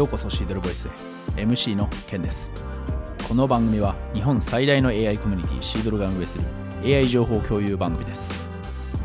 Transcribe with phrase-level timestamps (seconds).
[0.00, 0.88] ようこそシードルボイス
[1.36, 1.42] へ。
[1.42, 2.50] MC のケンです。
[3.28, 6.44] この番組は日本最大の AI コミュニティシードルが運営する
[6.82, 8.48] AI 情報共有番組です。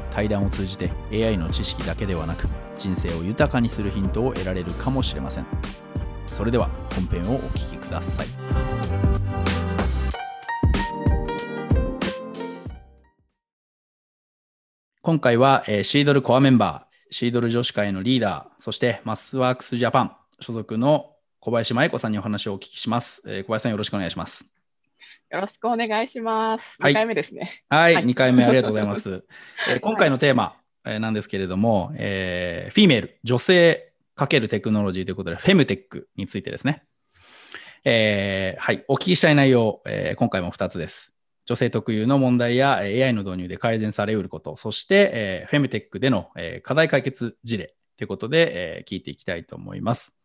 [0.10, 5.46] 対談を通じて AI の知識だけではなく人生を豊かにするヒントを得られるかもしれません。
[6.28, 8.28] それでは本編をお聞きください。
[15.02, 23.22] 今回は、えーシードルコアメンバー、シードル女子会のリーダー、そしてマスワークスジャパン所属の小林麻衣子さんにお話をお聞きします。
[23.26, 24.46] えー小林さんよろしくお願いします。
[25.32, 26.76] よろしくお願いします。
[26.80, 27.64] はい2回目ですね。
[27.70, 29.24] はい、はい2回目ありがとうございます。
[29.70, 36.84] えー今回のテーマ、えーなんですけれども、えーフィメール、女性×テクノロジーということで、フェムテックについてですね。
[37.84, 41.14] えーはい、お聞きしたい内容、えー今回も2つです。
[41.46, 50.18] 女性特有の問題やえー AI の導入で改善されうること、そして、えーフェムテックでの、えー課題解決事例ということで、えー聞いていきたいと思います。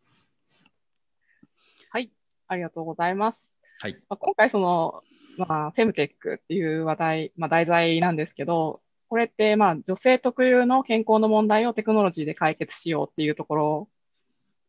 [2.51, 3.49] ありがとうございます。
[3.79, 3.93] はい。
[4.09, 5.03] まあ、今回、その、
[5.37, 13.89] まあ、フェムテックっていう話題、まあ、題材なんですけど、これって、まあ、女性特有の健康の問題をテクノロジーで解決しようっていうところ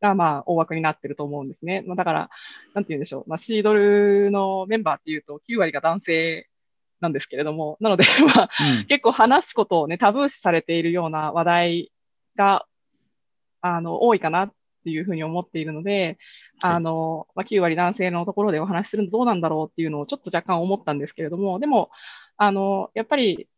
[0.00, 1.82] が、まあ、大枠になってると思うんですね。
[1.84, 2.30] まあ、だから、
[2.72, 3.24] なんて言うんでしょう。
[3.26, 6.48] まあ、シードルのメンバーっていうと、9割が男性
[7.00, 11.92] なんですけれども、なので、 まあ、うん結構話すことをね、タブー視されているような話題
[12.36, 12.64] が、
[13.60, 16.18] あの、多いかなっていうふうに思っているので、
[16.60, 21.90] はいあの、まあ、9割男性のところでお話しするのどうなんだろうっていうのをちょっと若干思ったんですけれども、でも、
[22.36, 23.48] あの、やっぱり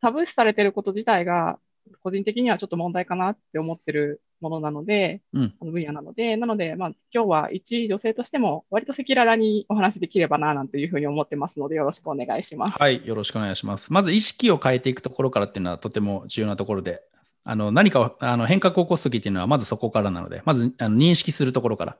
[0.00, 1.58] タブー視されていること自体が、
[2.02, 12.78] 個人的にはちょっと問題かなって思ってるものなので、うんあの分野なので、なので、まあ、今日は一女性としても、割と赤裸々にお話できればな、なんていうふうに思ってますので、よろしくお願いします。
[12.78, 13.92] はい、よろしくお願いします。
[13.92, 17.02] まず意識を変えていくところからっていうのはとても重要なところで、
[17.50, 21.96] あの何かをあの変革を起こすときっていうのはまずそこからなので、まずあの認識するところから、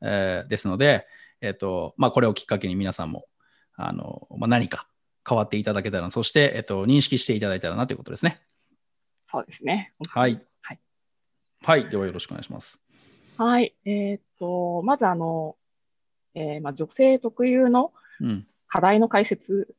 [0.00, 1.06] えーですので、
[1.42, 3.26] えっとまあ、これをきっかけに皆さんも
[3.74, 4.88] あの、まあ、何か
[5.28, 8.40] 変わっていただけたら、そして、えっと、認識していただいたらなということですね。
[9.30, 9.92] そうですね。
[10.08, 10.40] はい。
[10.62, 10.80] はい。
[11.62, 12.80] はい、ではよろしくお願いします。
[13.36, 13.74] はい。
[13.84, 15.56] えーっと、まずあの、
[16.34, 18.46] えーまあ、女性特有のうん。
[18.68, 19.74] 課題の解説、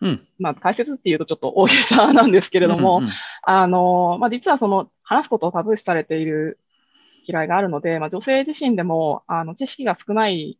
[0.00, 0.28] うん。
[0.38, 3.10] まあ、解説っていうとちょっと大げさなんですけれども、うんうん
[3.48, 6.58] あの、まあ、実はその話すことをタブー視されている
[7.26, 10.58] 嫌いがあるので、まあ、女性自身でもあの知識が少ない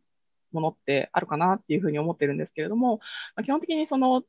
[0.53, 2.99] ものってあるかなっていうふうに思ってるんですけれども、
[3.35, 4.23] まあ、基本的にその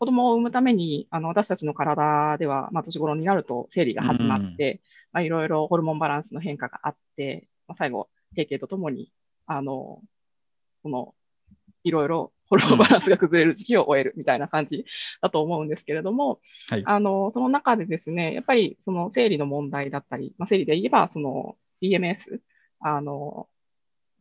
[0.00, 4.80] 子供を産むために、あの私たちの体では、まあ、年頃になると生理が始まって、
[5.12, 9.12] まあ、いろいろホルモンバランスの変化があって、まあ、最後、閉経とともに、
[9.46, 10.00] あの、
[10.82, 11.14] この、
[11.84, 14.84] いろいろホルモンバランスが崩れる時期を終えるみたいな感じ
[15.22, 22.40] だと思うんですけれども、はいあの、その中でですね、やっぱりその生理の問題だったり、まあ、生理で言えば、その PMS、
[22.80, 23.48] あの、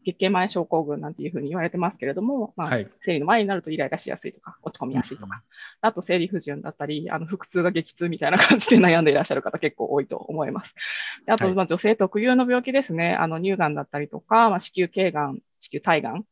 [0.06, 2.89] 月経前症候群なんていうふうに言われてますけれども、まあはい。
[3.01, 5.44] 生理の前になるとイライラしやすいとか、落ち込みやすいとか、
[5.81, 10.75] あと生理不順だったり、あの腹痛が激痛みたいな感じで悩んでいらっしゃる方結構多いと思います。
[11.25, 16.23] であと、はいまあ、女性特有の病気ですね、あの乳がんだったりとか、まあ、子宮頸がん、子宮体がん、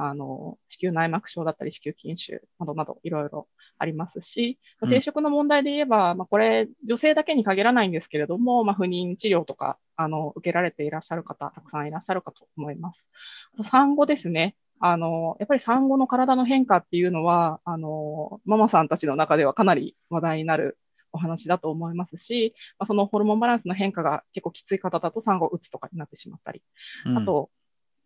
[0.00, 3.48] あの子宮内膜症だったり、子宮筋腫などなどいろいろ
[3.78, 13.68] ありますし、まあうん生殖の問題で言えば、まあ、これ、女性だけに限らないんですけれども、まあ、不妊治療とかあの受けられていらっしゃる方、たくさんいらっしゃるかと思います。
[13.68, 14.54] 産後ですね。
[14.78, 20.78] あの、やっぱり産後の体の変化っていうのは、あの、ママさんたちの中ではかなり話題になる
[21.12, 26.62] お話だと思いますし、まあ、そのホルモンバランスの変化が結構きつい方だと産後うつとかになってしまったり、
[27.06, 27.50] うんあと、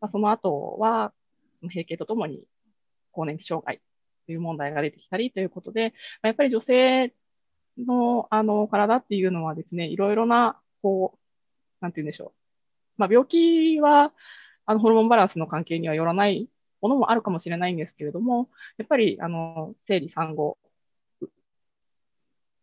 [0.00, 1.12] まあ、その後は、
[1.68, 2.44] 閉経とともに
[3.12, 3.80] 更年期障害
[4.26, 7.14] という問題が出てきたりということで、やっぱり女性
[7.78, 11.18] のあの体っていうのはですね、いろいろな、こう、
[11.80, 12.32] なんて言うんでしょう。
[12.98, 14.12] まあ、病気は、
[14.66, 16.48] あの、ホルモンバランスの関係にはよらない
[16.80, 20.58] ものもあるかもしれないんですけれども、やっぱり、あの、生理産後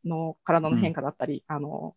[0.06, 1.96] の体の変化だったり、あの、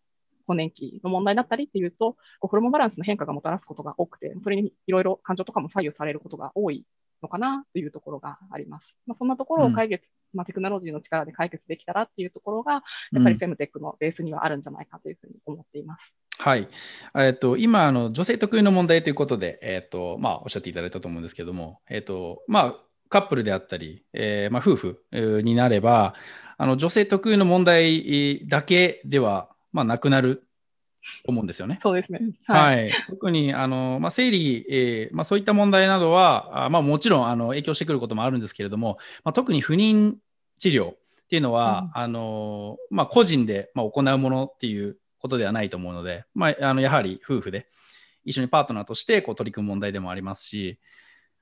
[0.53, 6.85] 更年期の問題だったりっていうと、こうホルモンバランスの変化がもたらすことが多くて、それにいろいろ感情とかも左右されることが多い
[7.21, 8.95] のかなというところがあります。
[9.07, 16.13] まあ、そんなところを解決、まあ、テクノロジーの力で解決できたらっていうところが、やっぱりフェムテックのベースにはあるんじゃないかというふうに思っています。
[16.37, 16.67] はい。
[17.15, 22.75] えっと、今、あの、女性特有の問題ということで、えっと、まあ、おっしゃっていただいたと思うんですけども、えっと、まあ、
[23.09, 26.15] カップルであったり、えーまあ、夫婦えーになれば、
[26.57, 30.47] あの、女性特有の問題だけでは、まあ、なくなる
[31.25, 31.79] と思うんですよね。
[31.81, 32.21] そうですね。
[32.45, 40.15] はい、特にあの、まあ、生理、えーまあ、そういった問題などは、あまあ、もちろんあの影響してくることもあるんですけれども、まあ、特に不妊
[40.57, 40.95] 治療っ
[41.29, 47.67] ていうのは、あのまあ、個人で、まあ、行うものっていうことではないと思うので、まあ、あのやはり夫婦で
[48.23, 50.79] 一緒にパートナーとしてこう取り組む問題でもありますし、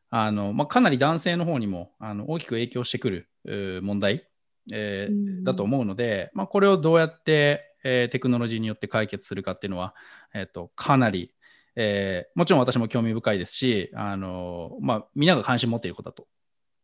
[0.09, 4.27] あのまあ、かなり男性の方にもあの大きく影響してくる問題、
[4.71, 9.95] えー、だと思うので、まあ、これをどうやって、えー、テクノロジーによって解決するかっていうのは、
[10.33, 11.33] えーと、かなり、
[11.75, 16.27] えー、もちろん私も興味深いですし、あのまあ、みんなが関心を持っていることだと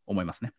[0.06, 0.54] 思いますね。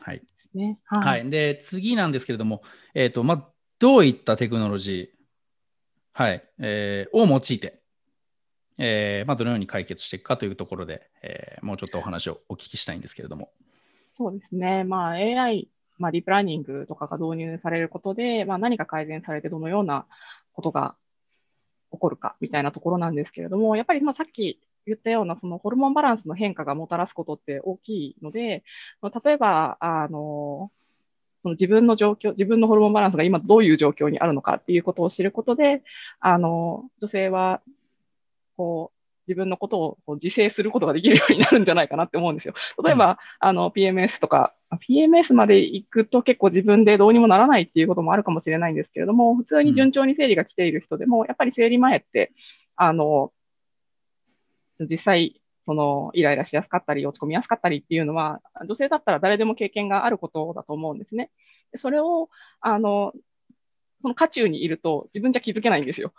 [0.00, 0.22] はい。
[0.54, 2.62] ねはい、はい、で次なんですけれども、
[2.94, 3.48] えーとまあ、
[3.78, 7.82] どういったテクノロジー、はいえー、を用いて、
[8.78, 13.50] えーまあ、どのように解決していくかというところで、えー、もうちょっとお話をお聞きしたいんですけれども。
[14.14, 15.68] そうですね、まあ、AI、
[16.02, 20.04] まあ、ディープラーニングとかが導入されることで、まあ、何か改善されてどのような
[20.52, 20.96] ことが
[21.92, 28.64] 起こるかみたいなところなんですけれども、やっぱりまさっき言ったようなそのホルモンバランスの変化がもたらすことって大きいので、
[29.24, 30.72] 例えば、あの、
[31.42, 35.82] その自分の状況、自分のホルモンバランスが今どういう状況にあるのかっていうことを知ることで、
[36.18, 37.62] あの、女性は、
[38.56, 42.54] こう、自分のことをこう自制することができるようになるんじゃないかなって思うんですよ。
[42.82, 44.54] 例えば、うん、あの、PMS とか、
[44.88, 52.32] PMS まで行くと結構自分でどうにもならないっていうこともあるかもしれないんですけれども、普通に順調に生理が来ている人でも、やっぱり生理前って、
[52.76, 53.32] あの、
[54.80, 61.30] 実際、そのイライラしやすかったり、落ち込みやすかったりっていうのは、女性だったら誰でも経験があることだと思うんですね。
[61.76, 62.30] それを、
[62.60, 63.12] あの、
[64.02, 66.12] その渦中にいると自分じゃ気づけないんですよ。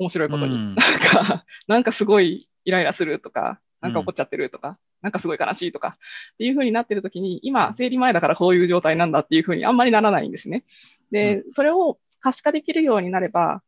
[0.00, 0.54] 面白いことに。
[0.54, 5.98] うん、なんか、なんかすごいイライラするとか、なんか怒っちゃってるとか、うん、なんかすごい悲しいとか、
[6.34, 10.64] っていう風になってる時に、今、生理前だからこういう状態なんだっていう風にあんまりならないんですね。
[11.10, 13.62] で、それを可視化できるようになれば、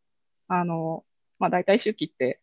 [0.49, 1.05] あの、
[1.39, 2.41] まあ、大体周期って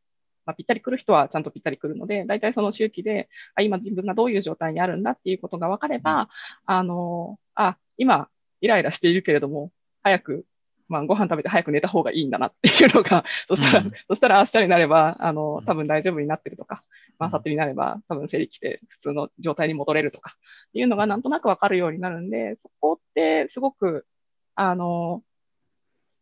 [0.50, 6.28] まあ、ぴったり来る人はちゃんとぴったり来るので、大体その周期で、あ今自分がどういう状態にあるんだっていうことが分かれば、
[6.66, 9.72] あの、あ、今、イライラしているけれども、
[10.02, 10.46] 早く、
[10.90, 16.84] まあ、ご飯食べて早く寝た方がいいんだなっていうのが、 そしたら、うん、そしたら明日になれば、あの、多分大丈夫になってるとか、
[17.20, 20.36] まあ、明後日になれば、多分生理来て普通の状態に戻れるとか、
[20.70, 24.08] っていうのがなんとなく分かるようになるんで、そこってすごく、
[24.56, 25.24] あの、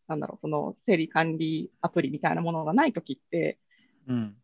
[0.07, 3.57] なんだろう、その生理管理アプリみたいなものがないときって、
[4.07, 4.35] うん、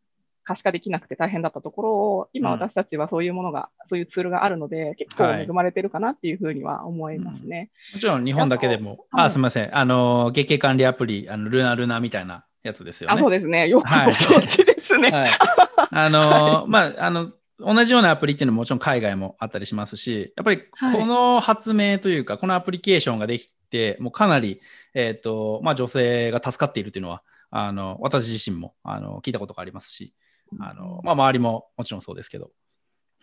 [0.44, 7.72] 可視化できなくて大変だったところを、今私たちはそういうものが、うん、そういうツールがあるので、結構恵まれてるかなっていうふうには思いますね。
[7.92, 13.16] うん、もちろん日本だけでも、あ、すみません、あの、月経管理アプリ、あのルナルナみたいなやつですよね。
[13.16, 13.68] あ、そうですね。
[13.68, 15.10] よくご存知ですね。
[15.10, 15.32] はい、
[15.92, 17.30] あの、まあ、あの、
[17.60, 24.60] 同じようなアプリっていうのももちろん海外もあったりしますし、やっぱりこの発明というか、はい、このアプリケーションができて、もうかなり、
[24.94, 27.24] えっ、ー、と、まあ女性が助かっているというのは、
[27.56, 30.14] あの私自身もあの聞いたことがありますし、
[30.60, 32.52] あのまあ、周りももちろんそうですけど、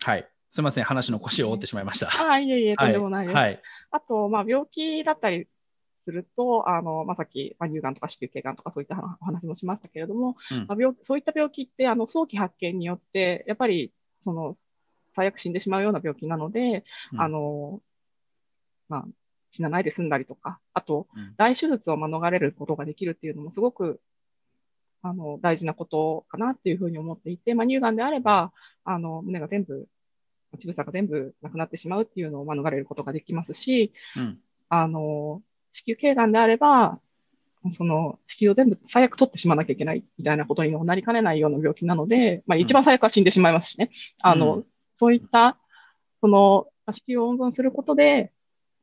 [0.01, 2.09] はい、すみません、話の腰を折ってしまいました。
[2.29, 3.35] あいえいえ、とんでもないです。
[3.35, 3.61] はい、
[3.91, 5.47] あと、まあ、病気だったり
[6.03, 13.93] すると、あのまあ、さっき、まあ、乳がんとか子宮頸がんとかそういったお話もしましたけれども、うん、まあ、病そういった病気ってあの早期発見によって、やっぱり
[14.23, 14.57] その
[15.15, 17.81] 最悪死んでしまうような病気なので、うん、あの
[18.89, 19.05] まあ、
[19.51, 21.07] 死なないで済んだりとか、あと、
[21.37, 24.01] 大手術を免れることができるっていうのもすごく
[25.03, 28.51] あの大事なことかなっていうふうに思っていて、まあ、乳がんであれば、
[28.83, 29.87] あの胸が全部、
[30.59, 34.39] 乳房が全部なくなってしまうっていうのを免れることができますし、うん、
[34.69, 35.41] あの
[35.71, 36.99] 子宮頸がんであれば、
[37.71, 43.91] その子宮を全部最悪取ってしまわなきゃいけないみたいなことにもなりかねないような病気なので、まあ、一番最悪は死んでしまいますしね。
[44.23, 44.63] うん、あの、
[44.95, 45.57] そういった、
[46.21, 48.31] その、子宮を温存することで、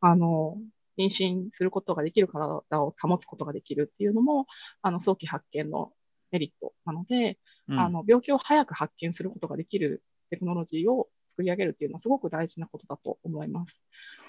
[0.00, 0.58] あの、
[0.96, 4.46] 妊娠することができる体を保つことができるっていうのも、
[4.82, 5.92] あの、早期発見の
[6.30, 13.80] メリットなので、うん、あの病気を早く発見することができるテクノロジーを作り上げるっていうのはすごく大事なことだと思います。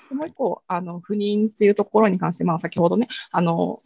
[0.09, 3.81] でもう一個、あの不妊っていうところに関して、まあ、先ほどね、あの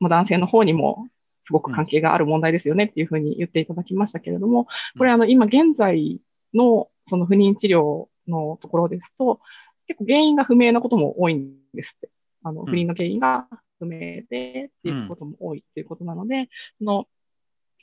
[0.00, 1.08] 男性の方にも
[1.46, 4.66] すごく関係がある問題ですよねっていうふうに言っていただきましたけれども、
[4.98, 6.20] これあの今現在
[6.54, 9.40] のその不妊治療のところですと、
[9.86, 12.10] 結構原因が不明なことも多いんですって。
[12.42, 13.48] あの不妊の原因が
[13.80, 17.06] 不明でっていうことも多いっていうことなので、その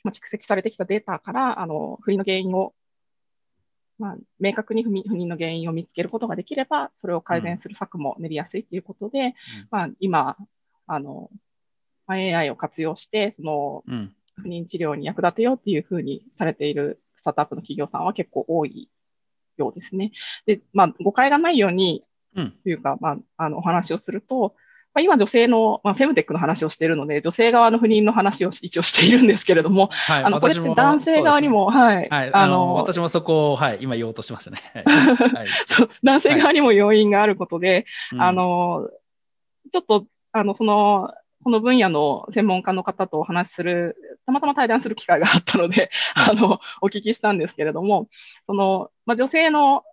[0.04, 2.74] まあ、蓄積されてきたデータから、あの、不倫の原因を、
[3.98, 9.32] まあ、明確に不妊の原因を見つけることができれば、それを改善する策も練りやすいということで、うん、
[9.70, 10.36] まあ、今、
[10.86, 11.30] あの、
[12.06, 13.82] まあ、AI を活用して、その、
[14.36, 18.90] 不妊治療に役立てようっていうふうにされているスタートアップの企業さんは結構多い
[19.56, 20.12] ようですね。
[20.44, 24.56] で、まあ、誤解がないように、というか、まあ、あの、お話をすると、
[24.94, 34.58] まあ、今、女性の、まあ、フェムテックの話をしているので、女性側の不妊の話を一応しているんですけれども、はい、あのこれって男性側にも、はい、はい、あの私もそこを、はい、今言おうとしましたね。
[34.74, 38.88] はい、そう男性側にも要因があることで、はい、あの
[39.72, 41.12] ちょっとあのその
[41.44, 48.08] この分野の専門家の方とお話しする、たまたま対談する機会があったので、あの、お聞きしたんですけれども、
[48.46, 49.84] その、まあ、女性の、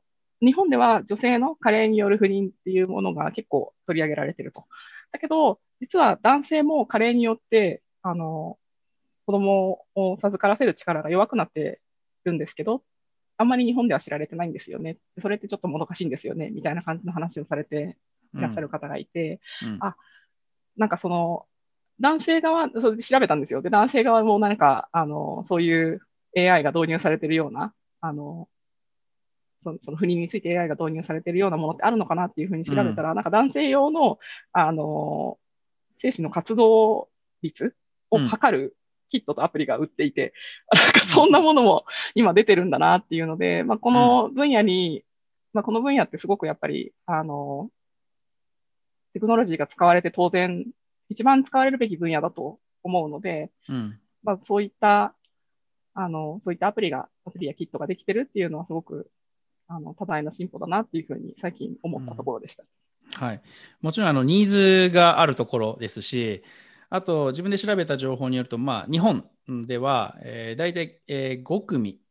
[0.42, 4.66] 日本では女性の加齢による不妊っていうものが結構取り上げられていると。
[5.12, 8.58] だけど、実は男性も加齢によって、あの、
[9.26, 11.82] 子供を授からせる力が弱くなって
[12.24, 12.84] るんですけど、
[13.38, 14.98] あんまり日本では知られてないんですよね。
[15.22, 17.98] それってちょっともどかしいんですよね、みたいな感じの話をされて
[18.36, 19.98] いらっしゃる方がいて、うん、あ、
[20.78, 21.46] なんかその、
[22.00, 23.62] 男性側、それ調べたんですよ。
[23.62, 26.02] で、男性側もなんか、あの、そういう
[26.36, 28.48] AI が導入されてるような、あの、
[29.64, 34.20] そのその不妊について AI が導入されてるようなものってあるのかなっていうふうに調べたら、うん、なんか男性用の、
[34.54, 35.38] あの、
[36.00, 37.10] 精子の活動
[37.42, 37.76] 率
[38.10, 38.76] を測る
[39.10, 40.34] キットとアプリが売っていて、
[40.74, 45.04] うん、なんかそんなものも今出てるんだなっていうので、まあ、この分野に、
[45.54, 47.70] まあ、この分野ってすごくやっぱり、あの、
[49.14, 50.66] テクノロジーが使われて当然、
[51.10, 55.14] 一番使われるべき分野だと思うので、うん、まあ、そういった、
[55.94, 59.10] あの、そういったアプリが、アプリやキットができてるっていうのはすごく、
[59.74, 62.64] あの、多大な進歩だなっていうふうに最近思ったところでした。
[62.64, 63.42] うん、はい。
[63.82, 66.44] もちろん、あの、ニーズがあるところですし、
[66.90, 72.02] あと、自分で調べた情報によると、まあ、日本では、えー、大体、えー、5組、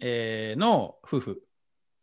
[0.00, 1.42] えー、の夫婦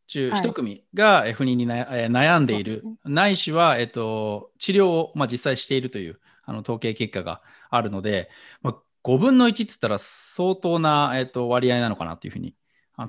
[0.05, 8.29] 中1組が不妊に悩んでいる、はい、ないしは、えっと、治療を、まあ、実際しているというあの統計結果があるので、
[8.61, 12.55] まあ、5分の1って言ったら相当な、えっと、割合なのかなというふうに、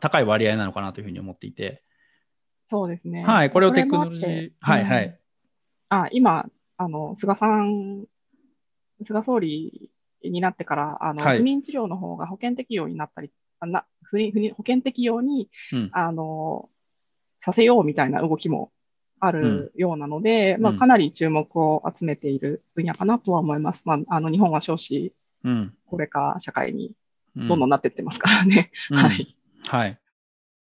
[0.01, 1.83] 高い割合なのかなというふうに思っていて。
[2.71, 3.25] そうですね。
[3.25, 4.51] はい、これをテクノロジー。
[4.61, 5.19] はい、はい。
[5.89, 6.47] あ、今、
[6.77, 8.05] あの、菅さん
[9.05, 9.91] 菅総理
[10.23, 16.69] になってから、あの、はい、不妊治療の方が保険適用になったり、な不妊不妊保険適用に、うん、あの、
[17.45, 18.71] させようみたいな動きも
[19.19, 23.83] あるようなので、うん、まあ、かなり注目を集めている分野かなとは思います。
[23.85, 25.13] まあ、あの、日本は少子
[25.43, 26.93] 高齢化社会に
[27.35, 28.71] どんどんなっていってますからね。
[28.91, 29.37] はい。
[29.67, 30.00] はい。